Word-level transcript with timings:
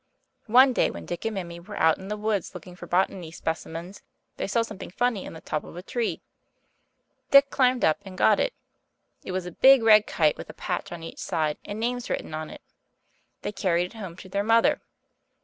One 0.47 0.73
day 0.73 0.89
when 0.89 1.05
Dick 1.05 1.25
and 1.25 1.35
Mimi 1.35 1.59
were 1.59 1.77
out 1.77 1.99
in 1.99 2.07
the 2.07 2.17
woods 2.17 2.55
looking 2.55 2.75
for 2.75 2.87
botany 2.87 3.29
specimens 3.29 4.01
they 4.37 4.47
saw 4.47 4.63
something 4.63 4.89
funny 4.89 5.25
in 5.25 5.33
the 5.33 5.41
top 5.41 5.63
of 5.63 5.75
a 5.77 5.83
tree. 5.83 6.23
Dick 7.29 7.51
climbed 7.51 7.85
up 7.85 7.99
and 8.03 8.17
got 8.17 8.39
it. 8.39 8.55
It 9.23 9.31
was 9.31 9.45
a 9.45 9.51
big 9.51 9.83
red 9.83 10.07
kite 10.07 10.37
with 10.37 10.49
a 10.49 10.55
patch 10.55 10.91
on 10.91 11.03
each 11.03 11.19
side 11.19 11.59
and 11.63 11.79
names 11.79 12.09
written 12.09 12.33
on 12.33 12.49
it. 12.49 12.61
They 13.43 13.51
carried 13.51 13.85
it 13.85 13.93
home 13.99 14.15
to 14.17 14.27
their 14.27 14.43
mother. 14.43 14.81